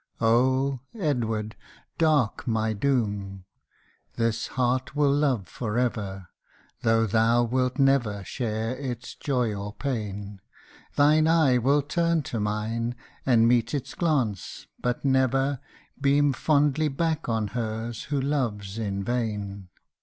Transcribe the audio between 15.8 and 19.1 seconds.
*Beim fondlv tyack on hers" who loves in